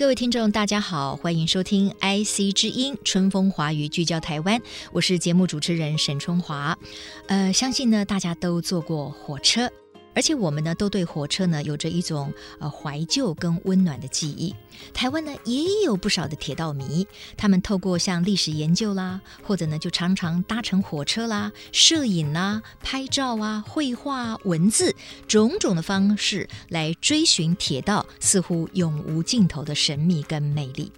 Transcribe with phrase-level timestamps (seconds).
[0.00, 4.58] 各位听众，大家好，欢迎收听 IC 之音春风华语聚焦台湾，
[4.92, 6.78] 我是节目主持人沈春华。
[7.26, 9.70] 呃，相信呢，大家都坐过火车。
[10.14, 14.54] 而且我们呢，都对火车呢有着一种呃怀旧跟温暖的记忆。
[14.92, 24.94] 台湾呢也有不少的铁道迷，他们透过像历史研究啦，或者呢就常常搭乘火车啦、摄影啦、拍照啊、绘画、文字
[25.28, 30.90] 种种的方式来追寻铁道似乎永无尽头的神秘跟魅力。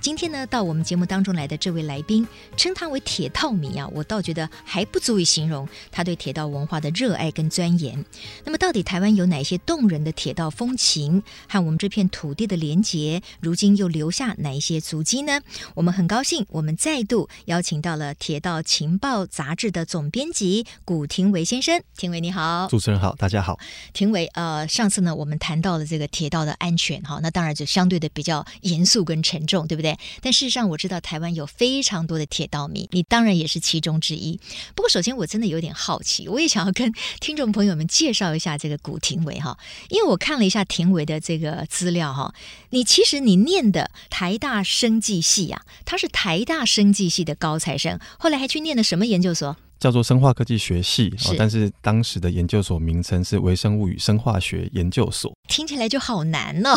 [0.00, 8.04] 今天呢，到我们节目当中来的这位来宾，称他为铁道迷啊，我倒觉得还不足以形容他对铁道文化的热爱跟钻研。
[8.44, 8.57] 那么。
[8.58, 15.40] 到底台湾有哪些动人的铁道风情，和我们这片土地的连结，如今又留下哪一些足迹呢？
[15.74, 21.80] 我们很高兴，我们再度邀请到了《铁道情报》杂志的总编辑古廷维先生。
[21.96, 23.58] 廷维你好，主持人好，大家好。
[23.92, 29.96] 廷维，呃，上次呢，我们谈到了这个铁道的安全，哈，那当然就相对的比较严肃跟沉重，对不对？
[30.20, 34.38] 但事实上，我知道台湾有非常多的铁道迷，你当然也是其中之一。
[34.74, 38.47] 不过，首先我真的有点好奇，我也想要跟听众朋友们介绍一下。
[38.56, 39.58] 这个古廷伟哈，
[39.90, 42.32] 因为我看了一下廷伟的这个资料哈，
[42.70, 49.56] 你其实你念的台大生技系啊，他是台大生技系的高材生，后来还去念了什么研究所？
[49.78, 56.76] 叫做生化科技学系，是但是当时的研究所名称是微生物与生化学研究所，听起来就好难哦。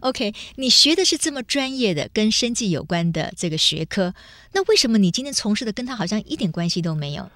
[0.00, 4.12] OK，你学的是这么专业的跟生计有关的这个学科，
[4.52, 7.30] 那为什么你今天从事的跟他好像一点关系都没有？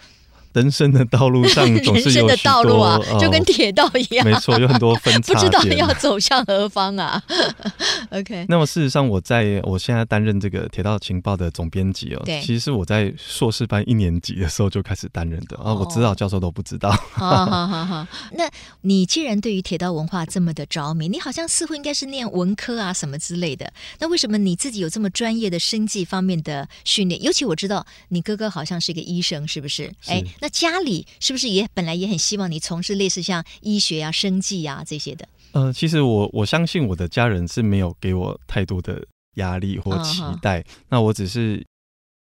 [0.52, 7.22] 人生的道路上 总是有，人生的道路啊，就跟铁道一样，哦、没错，有很多分 叉，不知道要走向何方啊。
[8.10, 16.90] OK，那么事实上，我在我现在担任这个铁道情报的总编辑哦，对，其实是我在硕士班一年级的时候就开始担任的啊，我知道教授都不知道。
[17.12, 18.50] 好好好好，那
[18.80, 27.22] 你既然对于铁道文化这么的着迷，你好像似乎应该是念文科啊什么之类的，那为什么你自己有这么专业的生计方面的训练？
[27.22, 29.88] 尤其我知道你哥哥好像是一个医生，是不是？
[30.06, 30.20] 哎。
[30.40, 35.28] 那家里是不是也本来也很希望你从事类似像医学啊、生计啊这些的？
[35.52, 41.64] 呃，其实我我相信我的家人是没有给我太多的压力或期待，哦、那我只是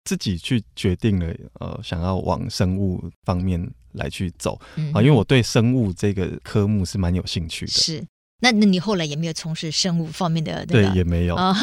[0.05, 7.73] 自己去决定了，呃，想要往生物方面来去走、嗯、啊，因为我对生物这个科目是蛮有兴趣的。
[7.73, 8.05] 是，
[8.41, 10.65] 那那你后来也没有从事生物方面的？
[10.67, 11.35] 对，也没有。
[11.37, 11.55] 哦、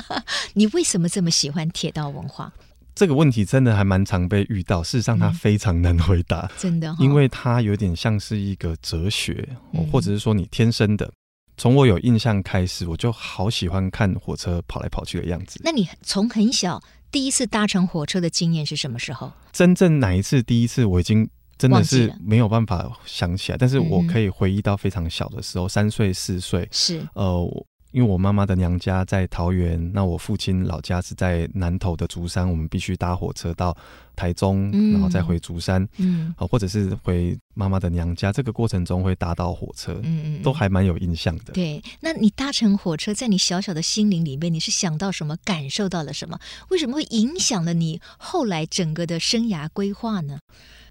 [0.54, 2.52] 你为什么这么喜欢铁道文化？
[2.98, 9.48] 这个问题真的还蛮常被遇到，事实上它非常难回答，嗯、真的、哦，因为它有点像是一个哲学，
[9.92, 11.08] 或者是说你天生的。
[11.56, 15.60] 从我有印象开始，我就好喜欢看火车跑来跑去的样子。
[15.62, 16.82] 那你从很小
[17.12, 19.30] 第一次搭乘火车的经验是什么时候？
[19.52, 27.64] 真正哪一次第一次，我已经真的是没有办法想起来，但是我可以回忆到非常小的时候，三岁四岁是呃。
[27.90, 33.76] 因为我妈妈的娘家在桃园，那我父亲老家是在南投的竹山，我们必须搭火车到
[34.14, 41.52] 台中，嗯、然后再回竹山，嗯，或者是回妈妈的娘家，这个过程中会搭到火车，嗯嗯，都还蛮有印象的。
[41.54, 46.38] 对，那你搭乘火车，在你小小的心灵里面，你是想到什么，感受到了什么？
[46.68, 50.40] 为什么会影响了你后来整个的生涯规划呢？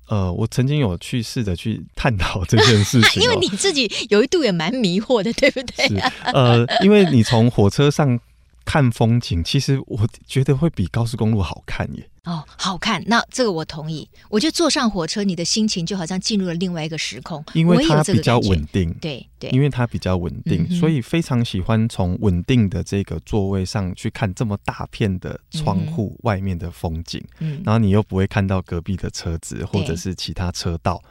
[0.08, 5.88] 呃，我曾经有去试着去探讨这件事情，哦， 因为你自己有一度也蛮迷惑的，对不对？
[5.88, 5.96] 是，
[6.34, 8.20] 呃，因为你从火车上。
[8.68, 12.10] 看风景，其实我觉得会比高速公路好看耶。
[12.26, 14.06] 哦，好看，那这个我同意。
[14.28, 18.94] 我觉得坐上火车，你的心情就好像进入了另外一个时空，因为它比较稳定。
[19.00, 27.24] 对对，因为它比较稳定，嗯、所以非常喜欢从稳定的这个座位上去看这么大片的窗户外面的风景。
[27.40, 31.02] 嗯，然后你又不会看到隔壁的车子或者是其他车道。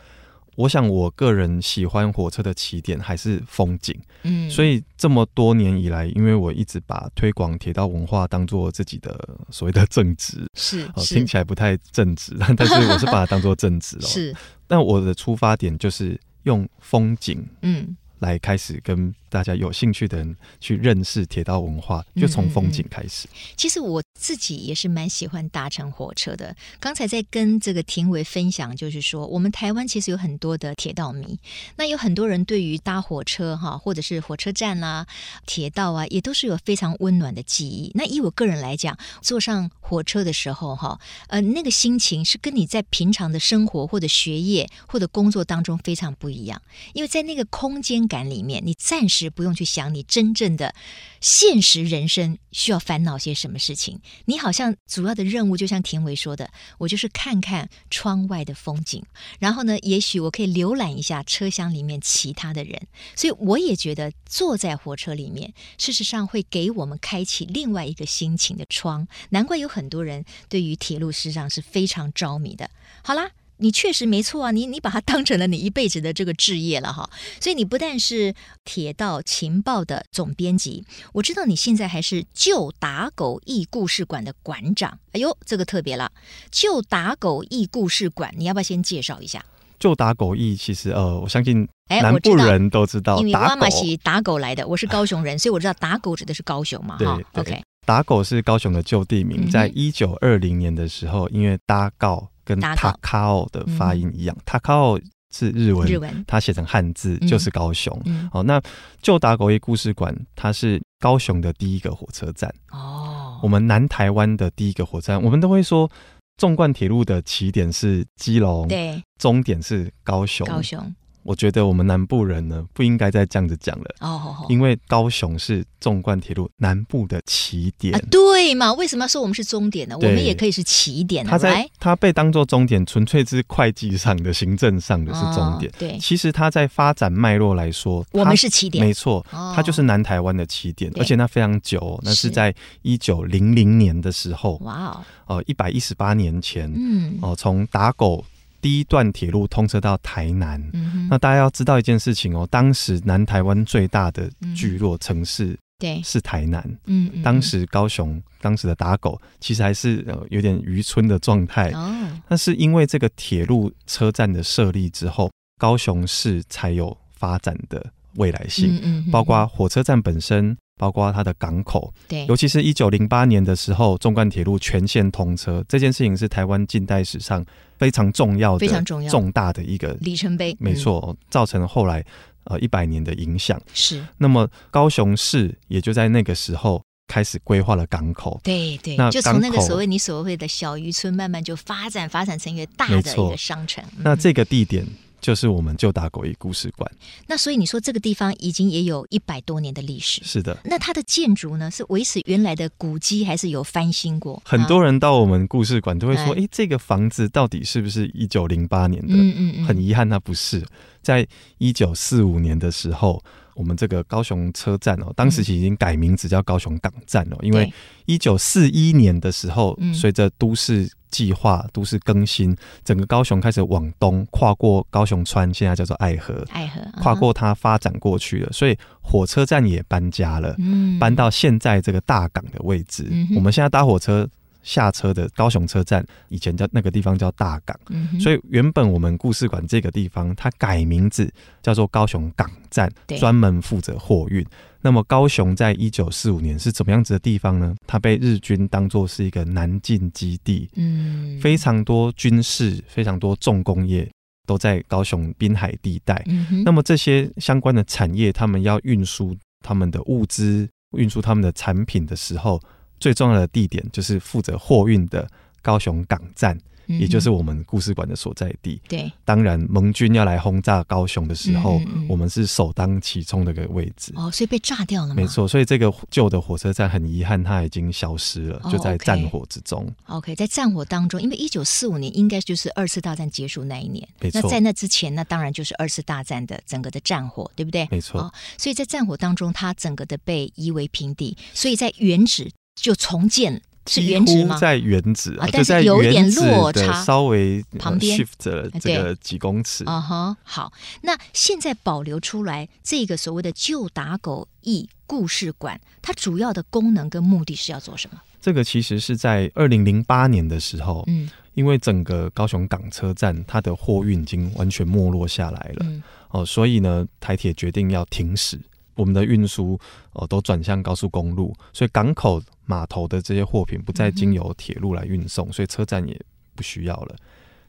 [0.56, 9.16] 我想，我个人喜欢火车的起点还是风景，嗯，所以这么多年以来，因为我一直把推广铁道文化当做自己的
[9.50, 14.04] 所谓的正职，是，哦，听起来不太正直，但是我是把它当做正职哦。
[14.08, 14.34] 是，
[14.66, 23.28] 但我的出发点就是用风景，嗯，来开始跟大家有兴趣的人去认识铁道文化，就从风景开始。
[23.28, 23.54] 嗯嗯嗯。
[23.56, 26.56] 其实我自己也是蛮喜欢搭乘火车的。
[26.80, 31.38] 刚才在跟这个庭伟分享，就是说我们台湾其实有很多的铁道迷，
[31.76, 35.06] 那有很多人对于搭火车哈，或者是火车站啦、啊、
[35.44, 37.90] 铁道啊，也都是有非常温暖的记忆。
[37.94, 40.98] 那以我个人来讲，坐上火车的时候哈，
[41.28, 46.62] 呃，那个心情是跟你在平常的生活或者学业或者工作当中非常不一样，
[46.94, 48.05] 因为在那个空间。
[48.06, 50.74] 感里面，你暂时不用去想你真正的
[51.20, 54.00] 现实人生需要烦恼些什么事情。
[54.26, 59.02] 你好像主要的任务，就像田维说的，我就是看看窗外的风景，
[59.38, 62.86] 然后呢，也许我可以浏览一下车厢里面其他的人。
[63.14, 69.06] 所以我也觉得坐在火车里面，事实上会给我们开启另外一个心情的窗。
[69.30, 72.70] 难怪有很多人对于铁路事实上是非常着迷的。
[73.02, 73.30] 好啦。
[73.58, 77.08] 你确实没错啊，你你把它当成了你一辈子的这个置业了哈，
[77.40, 84.98] 所以你不但是铁道情报的总编辑，我知道你现在还是旧打狗驿故事馆的馆长。
[85.12, 86.12] 哎呦，这个特别了，
[86.50, 89.44] 旧打狗驿故事馆，你要不要先介绍一下？
[89.78, 97.20] 旧打狗驿其实呃，我相信南部人都知道，知道因为妈妈是打狗来的，我是高雄人，所以我知道打狗指的是高雄嘛哈。
[97.34, 102.28] OK，打狗是高雄的旧地名，在一九二零年的时候，因为搭告。
[102.46, 104.96] 跟塔卡奥的发音一样，塔卡奥
[105.34, 107.92] 是日文，日文它写成汉字就是高雄。
[107.94, 108.62] 好、嗯哦，那
[109.02, 112.48] 旧打狗一故事馆，它是高雄的第一个火车站。
[112.70, 115.90] 哦，我们南台湾的第一个火车站，我们都会说，
[116.36, 120.46] 纵贯铁路的起点是基隆，对，终点是高雄。
[120.46, 120.94] 高雄。
[121.26, 128.72] 我觉得我们南部人呢，不应该再这样子讲了哦，因为高雄是纵贯铁路南部的起点啊，对嘛？
[128.74, 129.96] 为什么要说我们是终点呢？
[129.98, 131.26] 我们也可以是起点。
[131.26, 135.72] 它在它被当做终点，纯粹是会计上的、行政上的是终点。
[135.76, 148.24] 对，其实它在发展脉络来说，我们是起点，没错，它就是南台湾的起点，而且那非常久，那是在一九零零年的时候，哇哦，呃，一百一十八年前，嗯，哦，从打狗。
[148.60, 156.62] 第一段铁路通车到台南，嗯，那大家要知道一件事情哦，当时南台湾最大的聚落城市，对，是台南。
[156.86, 161.70] 嗯，嗯，当时高雄当时的打狗其实还是呃有点渔村的状态。
[161.70, 167.84] 哦，那是因为这个铁路车站的设立之后，高雄市才有发展的
[168.16, 168.78] 未来性。
[168.82, 170.56] 嗯，包括火车站本身。
[170.78, 177.44] 包括它的港口，对，尤其是一九零八年的时候，纵贯铁路全线通车，这件事情是台湾近代史上
[177.78, 180.54] 非常重要的、非常重要、重大的一个里程碑。
[180.60, 182.04] 没错，嗯、造成了后来
[182.44, 183.60] 呃一百年的影响。
[183.72, 184.04] 是。
[184.18, 188.38] 那么高雄市也就在那个时候开始规划了港口。
[188.44, 188.96] 对对。
[188.96, 193.82] 那就从那个所谓你所谓的小渔村，慢慢就发展发展成一个大的一个商城。
[193.96, 194.86] 嗯、那这个地点。
[195.20, 196.90] 就是我们旧打狗一故事馆。
[197.26, 200.22] 那所以你说这个地方已经也有一百多年的历史。
[200.24, 200.56] 是的。
[200.64, 204.40] 那它的建筑呢，是维持原来的古迹，还是有翻新过？
[204.44, 209.64] 很多人到我们故事馆都会说：“哎、欸，这个房子到底是不是一九零八年的？”嗯嗯嗯。
[209.64, 210.64] 很遗憾，它不是。
[211.02, 211.26] 在
[211.58, 213.22] 一九四五年的时候，
[213.56, 217.72] 我们这个高雄车站哦，当时其实已经改名字叫高雄港站了，因为
[218.04, 220.88] 一九四一年的时候，随着都市。
[221.08, 222.54] 计划都市更新，
[222.84, 233.06] 整个高雄开始往东跨过高雄川，现在叫做爱河，爱河跨过它发展过去了，所以火车站也搬家了，嗯，搬到现在这个大港的位置。
[233.10, 234.28] 嗯，我们现在搭火车
[234.66, 241.32] 下车的高雄车站，以前叫那个地方叫大港，嗯，所以原本我们故事馆这个地方，它改名字
[241.62, 244.44] 叫做高雄港站，专门负责货运。
[244.82, 247.76] 那么高雄在一九四五年是怎么样子的地方呢？
[247.86, 254.10] 它被日军当作是一个南进基地，嗯，非常多军事、非常多重工业
[254.46, 256.20] 都在高雄滨海地带。
[256.26, 262.60] 嗯，那么这些相关的产业，他们要运输他们的物资、运输他们的产品的时候，
[262.98, 265.28] 最重要的地点就是负责货运的
[265.62, 266.58] 高雄港站。
[266.88, 268.80] 也就是我们故事馆的所在地。
[268.86, 274.12] 对，当然盟军要来轰炸高雄的时候，我们是首当其冲的一个位置。
[274.14, 275.14] 哦，所以被炸掉了吗？
[275.16, 279.84] 没错，所以这个旧的火车站很遗憾，它已经消失了，就在战火之中。
[280.06, 284.08] 哦、OK，在战火当中，因为一九四五年应该就是二次大战结束那一年。
[284.20, 287.88] 没错，那在那之前，那当然就是二次大战的整个的战火，对不对？
[287.90, 288.20] 没错。
[288.20, 293.60] 哦，所以在战火当中，它整个的被夷为平地，所以在原址就重建。
[293.88, 294.58] 是原址吗？
[294.58, 299.84] 在原址啊，但是有一点落差，稍微旁边 shift 了这个几公尺。
[299.84, 308.20] 啊哈，好，那现在保留出来这个所谓的旧打狗驿故事馆，它主要的功能跟目的是要做什么？
[308.40, 315.86] 这个其实是在二零零八年的时候，嗯，因为整个高雄港车站它的货运已经完全没落下来了。
[315.86, 318.60] 嗯哦，所以呢，台铁决定要停驶，
[318.96, 319.78] 我们的运输
[320.12, 326.20] 哦都转向高速公路，所以港口码头的这些货品不再经由铁路来运送，所以车站也
[326.54, 327.14] 不需要了，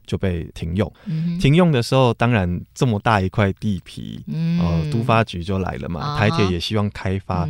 [0.04, 0.92] 就被停用。
[1.40, 4.24] 停用的时候，当然这么大一块地皮，
[4.60, 7.48] 呃，都发局就来了嘛，台铁也希望开发，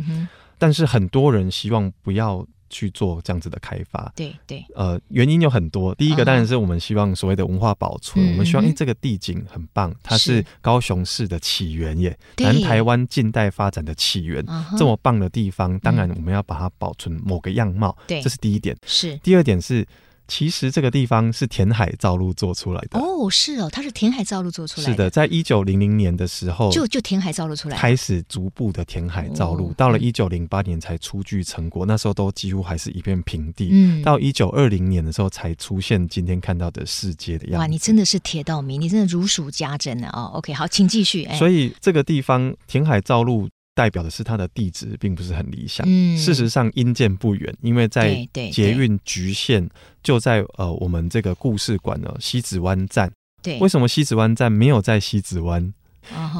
[0.57, 2.45] 但是很多人希望不要。
[2.69, 5.93] 去做这样子的开发，对对，呃，原因有很多。
[5.95, 14.45] 第一个当然是我们希望所谓的文化保存，嗯、我们希望，哎，这个地景很棒，它是高雄市的起源耶，南台湾近代发展的起源，
[14.77, 18.75] 这么棒的地方，当然我们要把它保存某个样貌，对，这是第一点。
[18.85, 19.85] 是，第二点是。
[20.29, 24.93] 其实这个地方是填海造陆做出来的哦，是哦，它是填海造陆做出来的。
[24.93, 33.69] 是的，在一九零零年的时候，就就填海造陆出来，开始逐步的填海造陆，哦、到了一九零八年才初具成果，那时候都几乎还是一片平地。
[33.71, 37.57] 嗯，到一九二零年的时候才出现今天看到的世界的样子。
[37.57, 40.31] 哇，你真的是铁道迷，你真的如数家珍呢哦。
[40.35, 41.23] OK，好，请继续。
[41.25, 43.49] 哎、所以这个地方填海造陆。
[43.75, 45.85] 代表的是它的地址并不是很理想。
[45.89, 49.69] 嗯，事实上因见不远，因为在捷运局限
[50.03, 53.11] 就在呃我们这个故事馆呢西子湾站。
[53.41, 55.73] 对，为什么西子湾站没有在西子湾？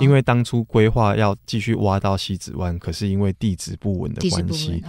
[0.01, 4.83] 因为当初规划要继续挖到西子湾，可是因为地质不稳的关系。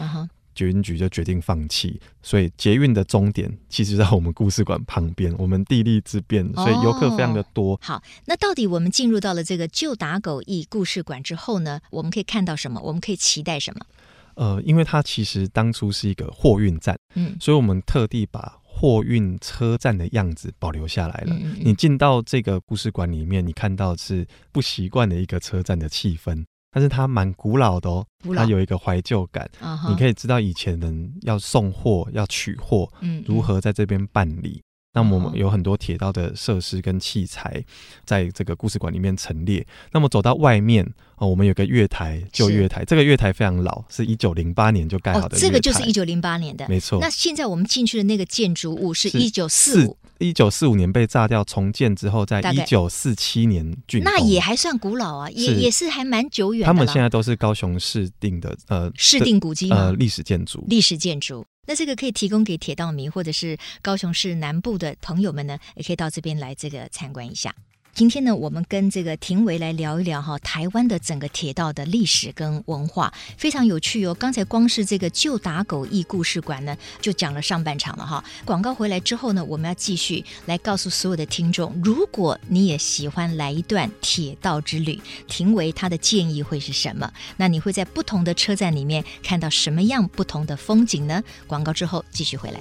[0.61, 7.73] 捷运局就决定放弃，所以捷运的终点其实在我们故事馆旁边，我们地利之便，所以游客非常的多。
[7.73, 7.79] 哦。
[7.81, 12.79] 好，那到底我们进入到了这个旧打狗驿故事馆之后呢，我们可以看到什么？
[12.83, 13.87] 我们可以期待什么？
[14.35, 21.35] 呃，因为它其实当初是一个货运站，嗯，所以我们特地把货运车站的样子保留下来了。
[21.59, 26.45] 你进到这个故事馆里面，你看到是不习惯的一个车站的气氛。
[26.71, 29.49] 但是它蛮古老的哦，它有一个怀旧感。
[29.89, 32.89] 你可以知道以前人要送货、要取货，
[33.27, 34.63] 如何在这边办理。
[34.93, 37.65] 那么我们有很多铁道的设施跟器材，
[38.05, 39.65] 在这个故事馆里面陈列。
[39.93, 40.85] 那么走到外面
[41.17, 42.85] 哦，我们有个月台，旧月台。
[42.85, 45.39] 这个月台非常老，是一九零八年就盖好的。
[45.39, 46.99] 这个就是一九零八年的，没错。
[47.01, 49.97] 那现在我们进去的那个建筑物是一九四五。
[50.19, 56.67] 一九四五年被炸掉，重建之后，在一九四七年竣工，那也还算古老啊，也也是还蛮久远的。
[56.67, 61.47] 他们现在都是高雄市定的呃市定古迹呃历史建筑，历史建筑。
[61.71, 67.55] 那这个可以提供给铁道迷或者是高雄市南部的朋友们呢，也可以到这边来这个参观一下。
[68.01, 74.15] 今天呢，我们跟这个庭维来聊一聊哈，台湾的整个铁道的历史跟文化非常有趣哦。
[74.15, 78.25] 刚才光是这个旧打狗驿故事馆呢，就讲了上半场了哈。
[78.47, 87.13] 广告回来之后呢，我们要继续来告诉所有的听众，如果你也喜欢来一段铁道之旅，庭维他的建议会是什么？
[87.37, 91.23] 那你会在不同的车站里面看到什么样不同的风景呢？
[91.47, 92.61] 广告之后继续回来。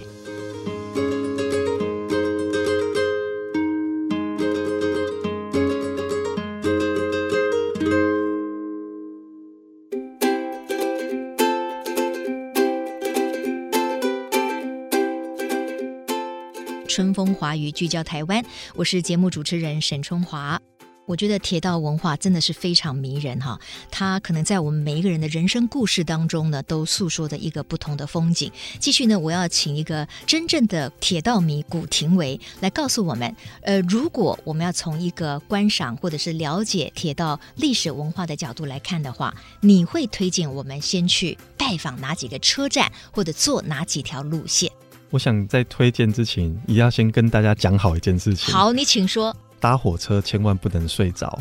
[17.00, 18.44] 春风华语聚焦台湾，
[18.75, 20.60] 我是节目主持人沈春华。
[21.06, 23.58] 我觉得铁道文化真的是非常迷人哈，
[23.89, 28.51] 它可能在我们每一个人的人生故事当中呢，都诉说着一个不同的风景。
[28.82, 44.70] 继续呢，我要请一个真正的铁道迷古廷维来告诉我们，呃，如果我们要从一个观赏或者是了解铁道历史文化的角度来看的话，你会推荐我们先去拜访哪几个车站，或者坐哪几条路线？
[45.12, 48.54] 我想在推荐之前，一定要先跟大家讲好一件事情。
[48.54, 49.36] 好，你请说。
[49.60, 51.39] 搭火车千万不能睡着。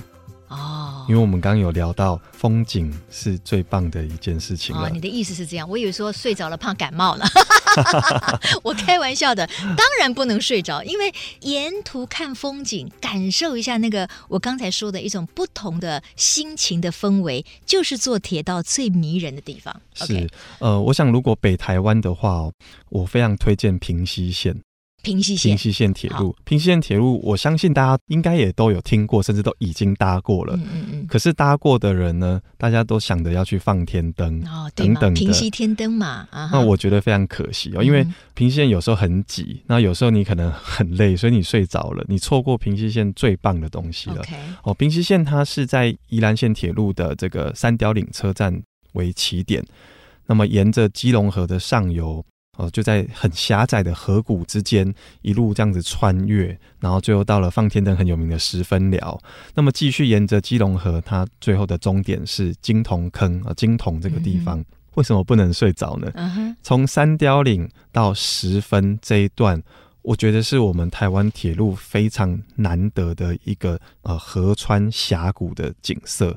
[1.08, 4.86] 哦，因为我们刚刚有聊到风景是最棒的一件事情了。
[4.86, 5.68] 哦，你的意思是这样？
[5.68, 7.26] 我以为说睡着了怕感冒了。
[8.62, 19.80] 我开玩笑的，当然不能睡着，因为沿途看风景，感受一下那个我刚才说的一种不同的心情的氛围，就是坐铁道最迷人的地方。
[19.94, 22.50] 是、呃，我想如果北台湾的话，
[22.90, 24.60] 我非常推荐平溪线。
[25.02, 30.56] 平溪线，平溪线铁路，平溪线铁路，我相信大家应该也都有听过，甚至都已经搭过了。
[30.56, 31.06] 嗯嗯嗯。
[31.06, 36.26] 可是搭过的人呢，大家都想着要去放天灯哦，等等平溪天灯嘛。
[36.30, 44.22] 啊，那我觉得非常可惜哦，因为平溪线有时候很挤，那有时候你可能很累，所以你睡着了，你错过平溪线最棒的东西了。
[44.64, 48.60] 哦，平溪线它是在宜兰线铁路的这个三貂岭车站
[48.94, 49.64] 为起点，
[50.26, 52.24] 那么沿着基隆河的上游。
[52.58, 59.18] 哦，就在很狭窄的河谷之间，一路这样子穿越，然后最后到了放天灯很有名的十分寮。
[59.54, 64.64] 那么继续沿着基隆河，它最后的终点是金铜坑啊，金铜这个地方，嗯、
[64.96, 66.10] 为什么不能睡着呢？
[66.60, 69.62] 从、嗯、哼三貂岭到十分这一段，
[70.02, 76.36] 我觉得是我们台湾铁路非常难得的一个呃河川峡谷的景色。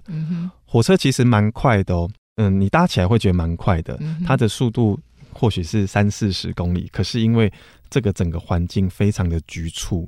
[0.66, 5.00] 火车其实蛮快的哦，嗯，你搭起来会觉得蛮快的，嗯、它的速度
[5.34, 7.52] 或许是三四十公里，可是因为
[7.90, 10.08] 这个整个环境非常的局促。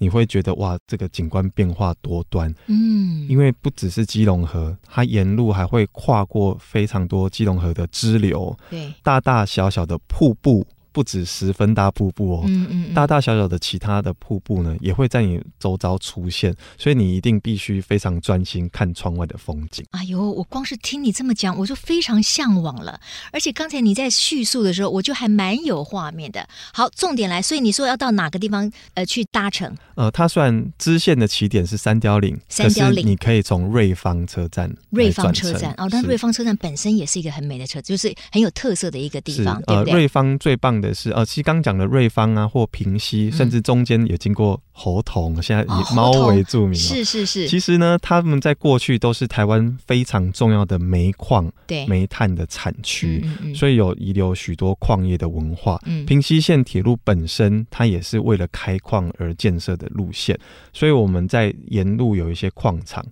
[0.00, 10.66] 你会觉得哇，这个景观变化多端，嗯，因为不只是基隆河，它沿路还会跨过非常多基隆河的支流，对，大大小小的瀑布。
[10.94, 19.84] 不止十分大瀑布哦，嗯嗯嗯，大大小小的其他的瀑布呢，也会在你周遭出现，所以你一定必须非常专心看窗外的风景。
[19.90, 23.00] 哎呦，我光是听你这么讲，我就非常向往了。
[23.32, 26.48] 而且刚才你在叙述的时候，我就还蛮有画面的。
[26.72, 29.74] 好，重点来，所以你说要到哪个地方呃去搭乘？
[29.96, 39.92] 呃，它算支线的起点是三貂岭，三貂岭你可以从瑞芳车站，瑞芳车站哦，但瑞芳车站本身也是一个很美的车，就是很有特色的一个地方，对不对？
[39.92, 40.83] 呃，瑞芳最棒的。
[40.84, 46.74] 的是呃，其实刚讲的瑞芳啊，或平溪，甚至中间也经过猴硐，现在以猫为著名，哦。
[46.74, 47.48] 是是是。
[47.48, 55.80] 其实呢，他们在过去都是台湾非常重要的煤矿、对煤炭的产区，嗯嗯，所以有遗留许多矿业的文化。
[55.86, 60.38] 嗯，平溪线铁路本身，它也是为了开矿而建设的路线，
[60.72, 63.04] 所以我们在沿路有一些矿场，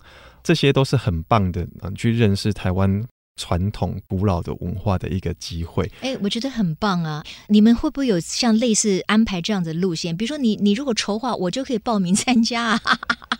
[0.43, 3.03] 这些都是很棒的，嗯，去认识台湾。
[3.35, 7.23] 传统古老的文化的一个机会，哎、欸，我觉得很棒啊！
[7.47, 10.15] 你们会不会有像类似安排这样的路线？
[10.15, 12.81] 比如说你，你你如果筹划，我就可以报名参加啊！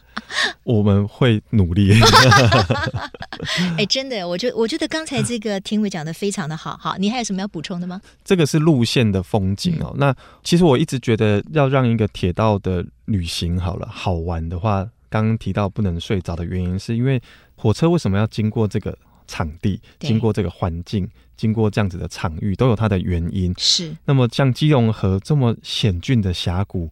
[0.63, 1.93] 我们会努力。
[3.77, 6.75] 哎、欸，真的，我觉我觉得刚才这个听委讲的非常的好。
[6.77, 8.01] 好，你还有什么要补充的吗？
[8.23, 9.91] 这个是路线的风景哦。
[9.93, 17.21] 嗯、那其实我一直觉得，要让一个铁道的旅行好了好玩的话，刚刚提到不能睡着的原因，是因为
[17.55, 18.97] 火车为什么要经过这个？
[19.27, 23.53] 场地经过这个环境，经过这样子的场域，都有它的原因。
[23.58, 23.96] 是。
[24.06, 26.89] 那么像基隆河这么险峻的峡谷，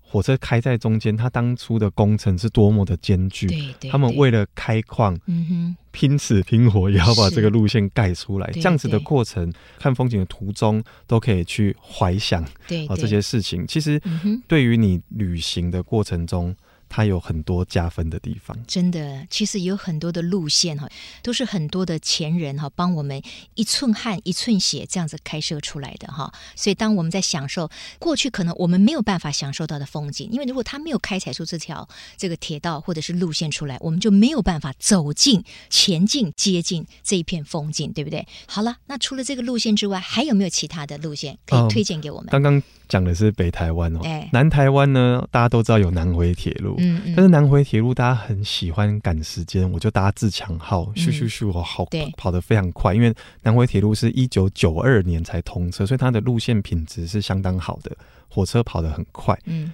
[0.00, 3.46] 火车开在中间，它当初的工程是多么的艰巨。
[3.46, 3.90] 对对。
[3.90, 8.50] 他们为了开矿，嗯哼，拼死拼活也要把这个路线盖出来。
[8.52, 12.44] 这样子的过程，看风景的途中都可以去怀想。
[12.66, 12.86] 对。
[12.86, 14.00] 啊，这些事情其实
[14.46, 16.54] 对于你旅行的过程中。
[16.94, 20.86] 它有很多加分的地方，真的，其实有很多的路线哈，
[21.22, 23.22] 都是很多的前人哈帮我们
[23.54, 26.30] 一寸汗一寸血这样子开设出来的哈。
[26.54, 38.26] 所以当我们在享受过去可能我们没有办法享受到的风景，因为如果他没有开采出这条这个铁道或者是路线出来，我们就没有办法走进、前进、接近这一片风景，对不对？
[38.46, 42.28] 好了，那除了这个路线之外，还有没有其他的路线可以推荐给我们？
[42.30, 46.74] 刚刚讲的是北台湾哦，欸、南台湾呢，大家都知道有南回铁路。
[46.76, 52.94] 嗯嗯，但是南回铁路大家很喜欢赶时间，我就搭自强号，咻咻咻，我好跑，跑得非常快。
[52.94, 57.90] 因为南回铁路是一九九二年才通车，所以它的路线品质是相当好的，
[58.28, 59.34] 火车跑得很快。
[59.46, 59.72] 嗯。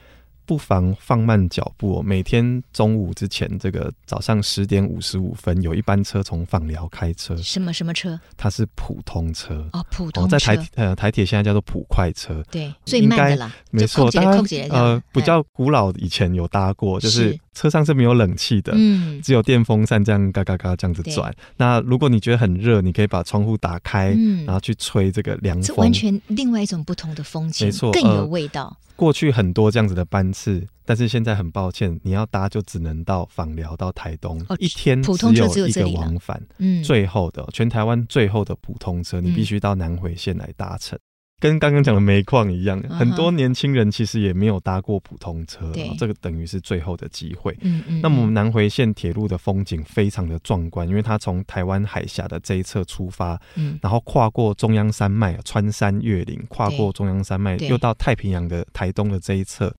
[0.48, 2.02] 不妨放慢脚步哦。
[2.02, 7.36] 每天中午之前，这个早上十点五十五分，有一班车从枋寮开车。
[7.36, 8.18] 什么什么车？
[8.34, 10.38] 它是普通车哦，普通车。
[10.38, 12.42] 在台呃台铁现在叫做普快车。
[12.50, 13.54] 对，最慢的啦。
[13.70, 21.30] 没错，大家呃比较古老，以前有搭过，就是车上是没有冷气的，嗯，只有电风扇这样嘎嘎嘎这样子转。
[21.58, 28.74] 那如果你觉得很热，你可以把窗户打开，嗯，然后去吹这个凉风，这完全另外一种不同的风景，没错，更有味道。
[28.98, 36.42] 过去很多这样子的班次，但是现在很抱歉，你要搭就只能到访寮到台东，哦、一天只有一个往返。
[36.58, 40.98] 嗯，最后的全台湾最后的普通车，你必须到南回线来搭乘。
[41.38, 47.56] 嗯跟刚刚讲的煤矿一样，很多年轻人其实也没有搭过普通车，对这个等于是最后的机会。
[47.60, 48.00] 嗯嗯。
[48.00, 59.72] 那么我们南回线铁路的风景非常的壮观，因为它从台湾海峡的这一侧出发，嗯，然后跨过中央山脉，穿山越岭，跨过中央山脉，又到太平洋的台东的这一侧，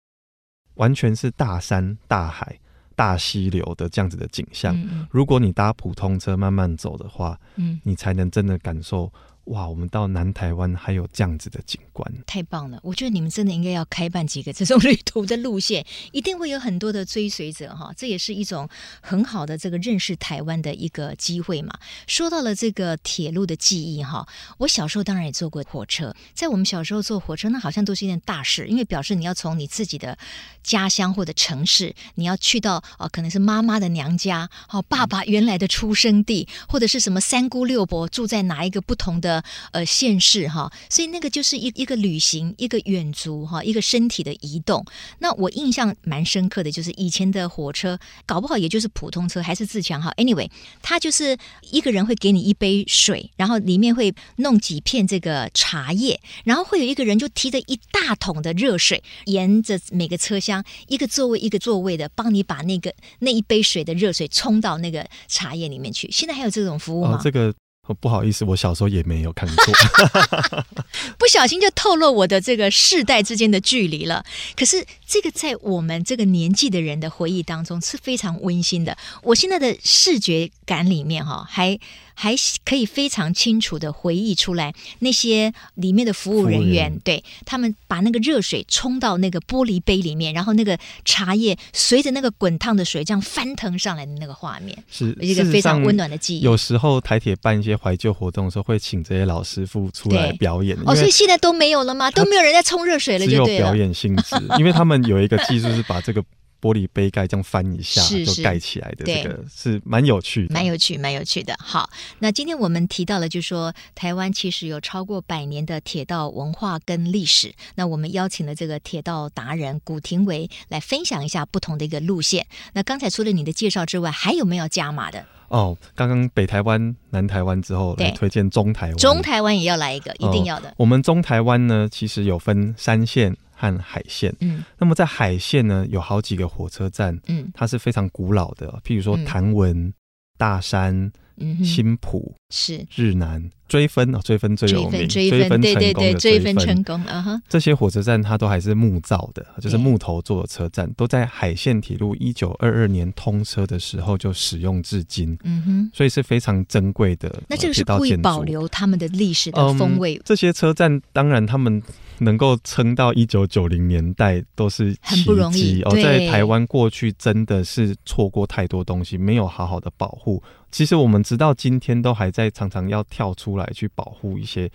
[0.76, 2.58] 完全是大山、大海、
[2.96, 4.74] 大溪流的这样子的景象。
[4.78, 9.12] 嗯，如果你搭普通车慢慢走的话，嗯，你才能真的感受。
[9.50, 12.80] 哇，我们到南台湾还有这样子的景观，太棒了！
[12.84, 17.92] 我觉得你们真的应该要开办几个这种旅途的路线，一定会有很多的追随者哈。
[17.98, 18.70] 这也是一种
[19.02, 21.74] 很好的这个认识台湾的一个机会嘛。
[22.06, 24.28] 说到了这个铁路的记忆哈，
[24.60, 30.16] 我小时候当然也坐过火车，在我们小时候坐火车，那好像都是一件大事，因为表示你要从你自己的
[30.62, 39.39] 家乡或者城市，你要去到啊，可能是妈妈的娘家，哦，爸爸原来的出生地，或者是什么三姑六婆住在哪一个不同的。
[39.72, 44.86] 呃县市哈，所以那个就是一一个旅行，一个远足哈，一个身体的移动。
[45.20, 50.12] 那我印象蛮深刻的就是以前的火车，搞不好也就是普通车还是自强号。
[50.18, 50.50] Anyway，
[50.82, 51.38] 它就是
[51.72, 66.10] 一个人会给你一杯水，然后里面会弄几片这个茶叶，然后会有一个人就提着一大桶的热水，沿着每个车厢一个座位一个座位的帮你把那个那一杯水的热水冲到那个茶叶里面去。
[66.12, 67.20] 现在还有这种服务吗？
[67.24, 67.54] 这个。
[67.94, 69.74] 不好意思，我小时候也没有看过，
[71.18, 74.24] 不小心就透露我的这个世代之间的距离了。
[74.56, 78.98] 可是这个在我们这个年纪的人的回忆当中是非常温馨的。
[79.24, 81.80] 我现在的视觉感里面哈，还。
[82.22, 96.42] 还可以非常清楚的回忆出来，那些里面的服务人员，人对他们把那个热水冲到那个玻璃杯里面，然后那个茶叶随着那个滚烫的水这样翻腾上来的那个画面，是一个非常温暖的记忆。
[96.42, 100.78] 有时候台铁办一些怀旧活动的时候，会请这些老师傅出来表演。
[100.86, 102.12] 哦，所以现在都没有了吗？
[102.12, 106.24] 都没有人在冲热水了，只有表演性质，因为他们有一个技术是把这个。
[106.62, 111.56] 玻璃杯盖这样翻一下就盖起来的，这个是蛮有趣的，蛮有趣，蛮有趣的。
[111.60, 117.54] 好，那今天我们提到了，就是说台湾其实有超过百年的铁道文化跟历史。
[117.76, 122.46] 那我们邀请了这个铁道达人古廷维来分享一下不同的一个路线。
[122.74, 125.26] 那刚才除了你的介绍之外，还有没有加码的？
[125.48, 130.70] 哦，刚刚北台湾、南台湾之后，来推荐中台湾，中台湾也要来一个，一定要的。
[130.70, 133.36] 哦，我们中台湾呢，其实有分三线。
[133.60, 139.94] 和海线，嗯，那么在海线呢，有好几个火车站，嗯，它是非常古老的，譬如说谭文、嗯、
[140.38, 147.42] 大山、嗯、新埔、是日南、追分啊，追分最有名，追分，追分，对对对，追分成功啊哈！
[147.50, 157.44] 这些火车站它都还是木造的，就是木头做的车站，都在海线铁路一九二二年通车的时候就使用至今，嗯哼，所以是非常珍贵的。
[157.50, 160.16] 那这个是故意保留他们的历史的风味。
[160.16, 161.84] 嗯、这些车站当然他们。
[162.20, 170.42] 能够撑到一九九零年代都是奇迹哦，在台湾过去真的是错过太多东西，没有好好的保护。
[170.72, 174.70] 其实我们直到今天都还在常常要跳出来去保护一些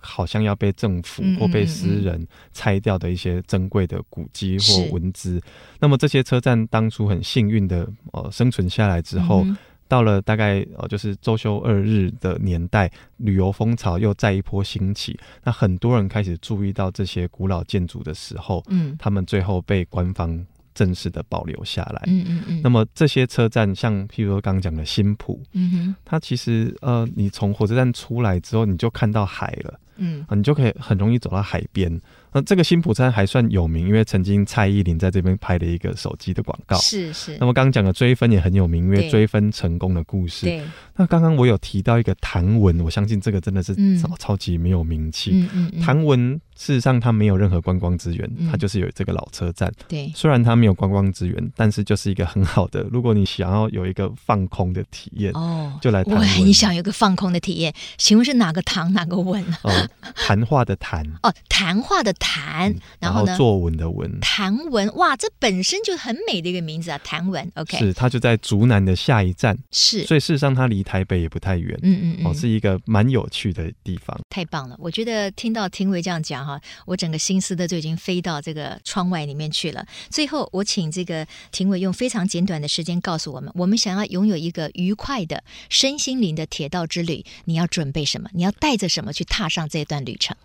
[0.00, 5.40] 好像要被政府或被私人拆掉的一些珍贵的古迹或文资。
[5.80, 9.46] 那么这些车站当初很幸运的呃生存下来之后。
[9.86, 20.44] 到了大概呃，就是周休二日的年代，旅游风潮又再一波兴起，那很多人开始注意到这些古老建筑的时候，嗯，他们最后被官方
[20.74, 22.60] 正式的保留下来，嗯嗯嗯。
[22.62, 32.00] 那么这些车站，像譬如说刚刚讲的新浦，嗯哼，它其实呃，你从火车站出来之后，你就看到海了，嗯，你就可以很容易走到海边。
[32.36, 36.76] 那这个新埔餐还算有名，因为曾经蔡依林在这边拍了一个手机的广告。
[36.78, 37.36] 是是。
[37.38, 40.46] 那么刚刚讲的追分也很有名，因为追分成功的故事。
[40.46, 40.60] 对。
[40.96, 45.30] 那刚刚我有提到一个唐文，我相信这个真的是超超级没有名气。
[45.32, 45.80] 嗯嗯嗯。
[45.80, 49.72] 谭文事实上它没有任何观光资源，它就是有这个老车站。
[49.86, 50.10] 对。
[50.12, 56.20] 虽然它没有观光资源，但是就是一个很好的，如果你想要有一个放空的体验，哦，就来谭文。
[56.20, 59.40] 我很想有个放空的体验，请问是哪个唐哪个文？
[59.62, 59.83] 哦，
[60.16, 61.06] 谈话的谈。
[61.22, 62.14] 哦，谈话的。
[62.14, 63.36] 谈、嗯，然后呢？
[63.36, 67.50] 作文的文，谭文，哇，这本身就很美的一个名字啊，谭文。
[67.56, 74.18] OK，是它就在竹南的下一站，是，所以事实上它离台北也不太远，嗯嗯嗯，哦，是一个蛮有趣的地方。
[74.30, 79.84] 太棒了，我觉得听到庭伟这样讲哈，我整个心思的就已经飞到这个窗外里面去了。
[80.08, 88.30] 最后，我请这个庭伟用非常简短的时间告诉我们，我们想要拥有一个愉快的身心灵的铁道之旅，你要准备什么？
[88.32, 90.36] 你要带着什么去踏上这段旅程？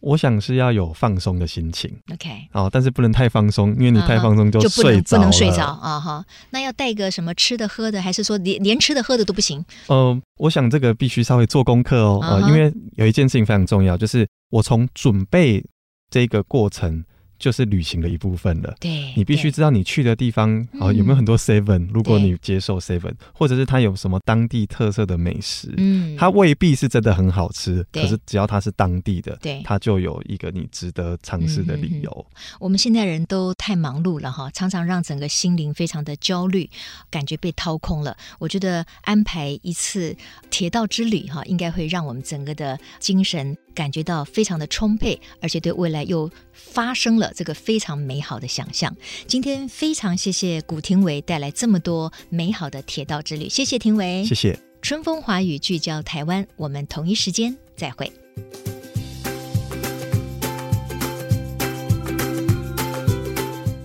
[0.00, 6.24] 我想是要有放松的心情，OK，哦，但是不能太放松，因为你太放松就睡，uh 不能不能睡着啊哈。
[6.50, 9.64] 那要带个什么吃的喝的，还是说连连吃的喝的都不行？
[9.86, 12.26] 呃，我想这个必须稍微做功课哦，uh.
[12.26, 15.64] 呃，因为有一件事情非常重要，就是我从准备
[16.10, 17.04] 这个过程。
[17.40, 18.72] 就是旅行的一部分了。
[18.78, 32.26] 对，你必须知道你去的地方啊有没有很多 seven，如果你接受 seven，或者是它有什么当地特色的美食，嗯，它未必是真的很好吃，可是只要它是当地的，对，它就有一个你值得尝试的理由。
[32.28, 32.56] 嗯。
[32.60, 36.68] 我们现在人都太忙碌了哈，常常让整个心灵非常的焦虑，
[37.10, 38.14] 感觉被掏空了。
[38.38, 40.14] 我觉得安排一次
[40.50, 43.56] 铁道之旅哈，应该会让我们整个的精神。
[43.72, 48.94] 感觉到非常的充沛，而且对未来又发生了这个非常美好的想象。
[49.26, 54.58] 今天非常谢谢古廷维带来这么多美好的铁道之旅，谢谢廷维，谢谢。
[54.82, 58.10] 春风华语聚焦台湾，我们同一时间再会。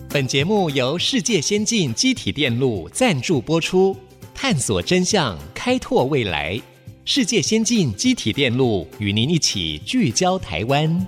[0.10, 3.96] 本节目由世界先进机体电路赞助播出，
[4.34, 6.60] 探索真相，开拓未来。
[7.04, 11.06] 世界先进机体电路与您一起聚焦台湾。